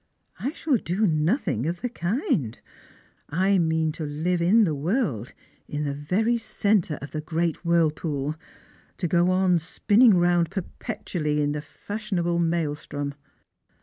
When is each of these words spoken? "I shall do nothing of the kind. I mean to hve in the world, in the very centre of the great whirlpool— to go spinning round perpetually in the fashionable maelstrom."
"I 0.39 0.51
shall 0.53 0.77
do 0.77 1.05
nothing 1.05 1.67
of 1.67 1.81
the 1.81 1.89
kind. 1.89 2.57
I 3.29 3.59
mean 3.59 3.91
to 3.91 4.03
hve 4.03 4.41
in 4.41 4.63
the 4.63 4.73
world, 4.73 5.33
in 5.67 5.83
the 5.83 5.93
very 5.93 6.39
centre 6.39 6.97
of 7.03 7.11
the 7.11 7.21
great 7.21 7.63
whirlpool— 7.63 8.35
to 8.97 9.07
go 9.07 9.57
spinning 9.57 10.17
round 10.17 10.49
perpetually 10.49 11.39
in 11.39 11.51
the 11.51 11.61
fashionable 11.61 12.39
maelstrom." 12.39 13.13